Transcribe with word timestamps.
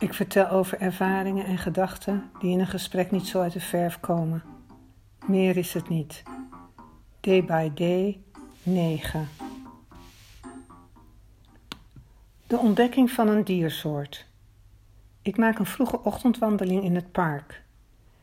Ik 0.00 0.14
vertel 0.14 0.48
over 0.48 0.80
ervaringen 0.80 1.44
en 1.44 1.58
gedachten 1.58 2.30
die 2.38 2.50
in 2.50 2.60
een 2.60 2.66
gesprek 2.66 3.10
niet 3.10 3.26
zo 3.26 3.40
uit 3.40 3.52
de 3.52 3.60
verf 3.60 4.00
komen. 4.00 4.42
Meer 5.26 5.56
is 5.56 5.74
het 5.74 5.88
niet. 5.88 6.22
Day 7.20 7.44
by 7.44 7.70
day 7.74 8.20
9. 8.62 9.28
De 12.46 12.58
ontdekking 12.58 13.10
van 13.10 13.28
een 13.28 13.44
diersoort. 13.44 14.26
Ik 15.22 15.36
maak 15.36 15.58
een 15.58 15.66
vroege 15.66 16.02
ochtendwandeling 16.02 16.82
in 16.82 16.94
het 16.94 17.12
park. 17.12 17.62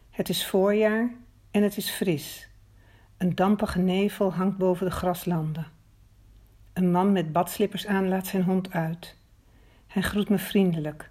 Het 0.10 0.30
is 0.30 0.48
voorjaar 0.48 1.12
en 1.52 1.64
het 1.64 1.78
is 1.78 1.90
fris. 1.90 2.50
Een 3.18 3.36
dampige 3.36 3.80
nevel 3.80 4.34
hangt 4.34 4.58
boven 4.58 4.86
de 4.86 4.92
graslanden. 4.92 5.68
Een 6.74 6.92
man 6.92 7.12
met 7.12 7.32
badslippers 7.32 7.88
aan 7.88 8.08
laat 8.08 8.28
zijn 8.28 8.44
hond 8.44 8.72
uit. 8.72 9.16
Hij 9.88 10.02
groet 10.02 10.30
me 10.30 10.38
vriendelijk. 10.38 11.10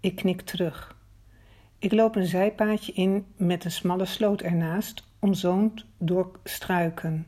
Ik 0.00 0.16
knik 0.16 0.40
terug. 0.40 0.96
Ik 1.78 1.92
loop 1.92 2.16
een 2.16 2.26
zijpaadje 2.26 2.92
in 2.92 3.26
met 3.36 3.64
een 3.64 3.70
smalle 3.70 4.04
sloot 4.04 4.40
ernaast, 4.40 5.08
omzoomd 5.18 5.84
door 5.98 6.40
struiken. 6.44 7.26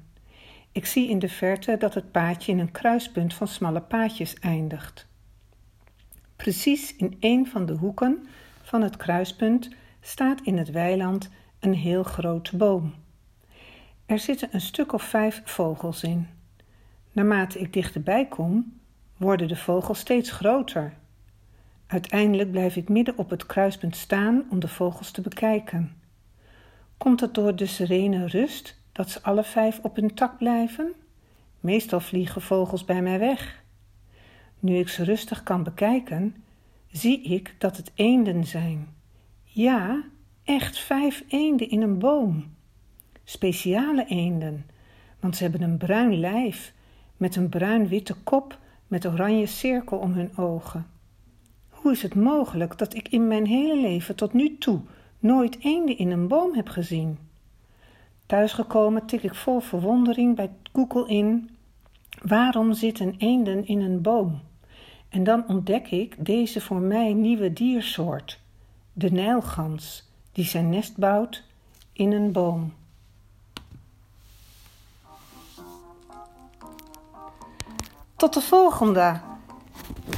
Ik 0.73 0.87
zie 0.87 1.09
in 1.09 1.19
de 1.19 1.29
verte 1.29 1.77
dat 1.77 1.95
het 1.95 2.11
paadje 2.11 2.53
in 2.53 2.59
een 2.59 2.71
kruispunt 2.71 3.35
van 3.35 3.49
smalle 3.49 3.81
paadjes 3.81 4.35
eindigt. 4.35 5.07
Precies 6.37 6.97
in 6.97 7.17
een 7.21 7.47
van 7.47 7.67
de 7.67 7.73
hoeken 7.73 8.27
van 8.63 8.83
het 8.83 8.97
kruispunt 8.97 9.71
staat 10.01 10.41
in 10.41 10.59
het 10.59 10.71
weiland 10.71 11.31
een 11.61 11.75
heel 11.75 12.03
grote 12.03 12.57
boom. 12.57 12.95
Er 14.07 14.19
zitten 14.19 14.49
een 14.53 14.61
stuk 14.61 14.93
of 14.93 15.03
vijf 15.03 15.43
vogels 15.45 16.03
in. 16.03 16.29
Naarmate 17.13 17.59
ik 17.59 17.73
dichterbij 17.73 18.27
kom, 18.29 18.81
worden 19.17 19.49
de 19.49 19.57
vogels 19.57 19.99
steeds 19.99 20.31
groter. 20.31 21.01
Uiteindelijk 21.93 22.51
blijf 22.51 22.77
ik 22.77 22.89
midden 22.89 23.19
op 23.19 23.31
het 23.31 23.47
kruispunt 23.47 23.97
staan 23.97 24.45
om 24.51 24.61
de 24.61 24.69
vogels 24.69 25.11
te 25.11 25.21
bekijken. 25.21 25.93
Komt 26.97 27.21
het 27.21 27.35
door 27.35 27.57
de 27.57 27.67
serene 27.67 28.27
rust 28.27 28.81
dat 28.93 29.11
ze 29.11 29.23
alle 29.23 29.45
vijf 29.45 29.79
op 29.83 29.97
hun 29.97 30.15
tak 30.15 30.39
blijven? 30.39 30.93
Meestal 31.61 32.01
vliegen 32.01 32.43
vogels 32.43 32.85
bij 32.85 33.03
mij 33.03 33.19
weg. 33.19 33.63
Nu 34.59 34.77
ik 34.77 34.89
ze 34.89 35.05
rustig 35.05 35.43
kan 35.43 35.63
bekijken, 35.63 36.45
zie 36.91 37.23
ik 37.23 37.55
dat 37.59 37.77
het 37.77 37.93
eenden 37.95 38.45
zijn. 38.45 38.89
Ja, 39.43 40.03
echt 40.45 40.79
vijf 40.79 41.25
eenden 41.29 41.71
in 41.71 41.83
een 41.83 41.99
boom. 41.99 42.55
Speciale 43.25 44.05
eenden, 44.05 44.67
want 45.21 45.37
ze 45.37 45.43
hebben 45.43 45.63
een 45.63 45.79
bruin 45.79 46.21
lijf 46.21 46.73
met 47.17 47.37
een 47.37 47.49
bruin-witte 47.49 48.15
kop 48.15 48.59
met 48.87 49.07
oranje 49.07 49.47
cirkel 49.47 49.99
om 49.99 50.13
hun 50.13 50.37
ogen. 50.37 50.92
Hoe 51.83 51.93
is 51.93 52.03
het 52.03 52.15
mogelijk 52.15 52.79
dat 52.79 52.95
ik 52.95 53.09
in 53.09 53.29
mijn 53.29 53.47
hele 53.47 53.81
leven 53.81 54.15
tot 54.17 54.33
nu 54.33 54.59
toe 54.59 54.81
nooit 55.19 55.57
eenden 55.61 55.99
in 55.99 56.11
een 56.11 56.29
boom 56.29 56.55
heb 56.55 56.69
gezien? 56.69 57.19
Thuisgekomen 58.27 59.07
tik 59.07 59.23
ik 59.23 59.35
vol 59.35 59.61
verwondering 59.61 60.37
bij 60.37 60.51
Google 60.73 61.09
in: 61.09 61.51
waarom 62.21 62.73
zitten 62.73 63.15
eenden 63.19 63.67
in 63.67 63.81
een 63.81 64.03
boom? 64.03 64.41
En 65.09 65.25
dan 65.25 65.49
ontdek 65.49 65.91
ik 65.91 66.15
deze 66.19 66.61
voor 66.61 66.81
mij 66.81 67.13
nieuwe 67.13 67.53
diersoort, 67.53 68.41
de 68.93 69.13
nijlgans, 69.13 70.11
die 70.33 70.45
zijn 70.45 70.69
nest 70.69 70.97
bouwt 70.97 71.45
in 71.93 72.13
een 72.13 72.33
boom. 72.33 72.73
Tot 78.17 78.35
de 78.35 78.41
volgende! 78.41 79.32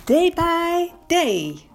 Day 0.06 0.28
by 0.28 0.92
day. 1.08 1.73